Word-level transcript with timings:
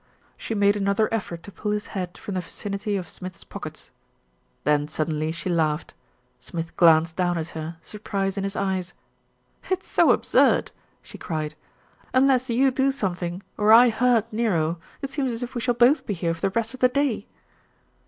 She 0.35 0.55
made 0.55 0.75
another 0.75 1.13
effort 1.13 1.43
to 1.43 1.51
pull 1.51 1.69
his 1.73 1.85
head 1.93 2.17
from 2.17 2.33
the 2.33 2.41
vicinity 2.41 2.97
of 2.97 3.07
Smith's 3.07 3.43
pockets. 3.43 3.91
Then 4.63 4.87
suddenly 4.87 5.31
she 5.31 5.47
laughed. 5.47 5.93
Smith 6.39 6.75
glanced 6.75 7.15
down 7.15 7.37
at 7.37 7.49
her, 7.49 7.77
surprise 7.83 8.35
in 8.35 8.43
his 8.43 8.55
eyes. 8.55 8.95
"It's 9.69 9.87
so 9.87 10.09
absurd," 10.09 10.71
she 11.03 11.19
cried. 11.19 11.53
"Unless 12.15 12.49
you 12.49 12.71
do 12.71 12.91
some 12.91 13.13
thing, 13.13 13.43
or 13.59 13.71
I 13.71 13.89
hurt 13.89 14.25
Nero, 14.33 14.79
it 15.03 15.11
seems 15.11 15.31
as 15.31 15.43
if 15.43 15.53
we 15.53 15.61
shall 15.61 15.75
both 15.75 16.07
be 16.07 16.15
here 16.15 16.33
for 16.33 16.41
the 16.41 16.49
rest 16.49 16.73
of 16.73 16.79
the 16.79 16.89
day." 16.89 17.27